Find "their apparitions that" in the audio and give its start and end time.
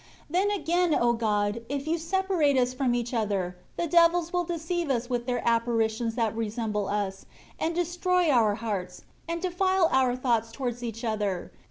5.27-6.35